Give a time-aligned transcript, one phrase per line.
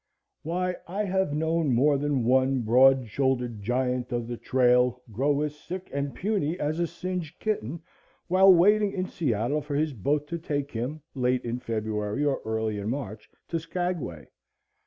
[0.41, 5.55] Why, I have known more than one broad shouldered giant of the trail grow as
[5.55, 7.83] sick and puny as a singed kitten
[8.27, 12.79] while waiting in Seattle for his boat to take him, late in February or early
[12.79, 14.25] in March, to Skagway.